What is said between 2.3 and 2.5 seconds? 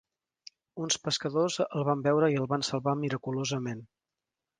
i el